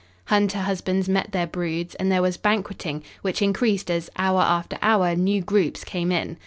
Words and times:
Hunter 0.25 0.61
husbands 0.61 1.07
met 1.07 1.31
their 1.31 1.45
broods, 1.45 1.93
and 1.93 2.11
there 2.11 2.23
was 2.23 2.35
banqueting, 2.35 3.03
which 3.21 3.39
increased 3.39 3.91
as, 3.91 4.09
hour 4.17 4.41
after 4.41 4.79
hour, 4.81 5.13
new 5.15 5.41
groups 5.43 5.83
came 5.83 6.11
in. 6.11 6.37